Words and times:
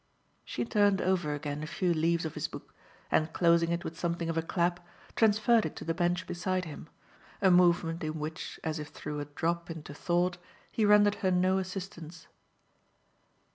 She 0.43 0.65
turned 0.65 0.99
over 0.99 1.35
again 1.35 1.61
a 1.61 1.67
few 1.67 1.93
leaves 1.93 2.25
of 2.25 2.33
his 2.33 2.47
book 2.47 2.73
and, 3.11 3.31
closing 3.33 3.69
it 3.71 3.83
with 3.83 3.99
something 3.99 4.31
of 4.31 4.35
a 4.39 4.41
clap, 4.41 4.79
transferred 5.15 5.63
it 5.63 5.75
to 5.75 5.85
the 5.85 5.93
bench 5.93 6.25
beside 6.25 6.65
him 6.65 6.89
a 7.39 7.51
movement 7.51 8.03
in 8.03 8.17
which, 8.17 8.59
as 8.63 8.79
if 8.79 8.87
through 8.87 9.19
a 9.19 9.25
drop 9.25 9.69
into 9.69 9.93
thought, 9.93 10.39
he 10.71 10.85
rendered 10.85 11.17
her 11.21 11.29
no 11.29 11.59
assistance. 11.59 12.25